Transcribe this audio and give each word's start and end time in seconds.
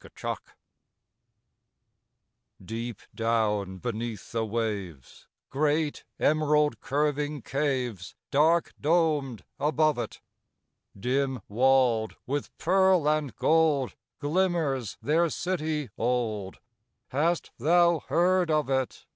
THE 0.00 0.08
NIXIES 0.08 0.38
Deep 2.64 3.00
down, 3.12 3.78
beneath 3.78 4.30
the 4.30 4.46
waves, 4.46 5.26
Great 5.48 6.04
emerald 6.20 6.78
curving 6.80 7.42
caves 7.42 8.14
Dark 8.30 8.72
domed 8.80 9.44
above 9.58 9.98
it, 9.98 10.20
Dim 10.96 11.42
walled 11.48 12.14
with 12.24 12.56
pearl 12.56 13.08
and 13.08 13.34
gold 13.34 13.96
Glimmers 14.20 14.96
their 15.02 15.28
city 15.28 15.90
old 15.98 16.60
Hast 17.08 17.50
thou 17.58 17.98
heard 18.06 18.48
of 18.48 18.70
it? 18.70 19.06